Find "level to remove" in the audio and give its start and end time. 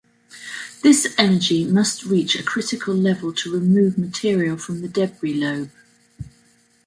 2.95-3.99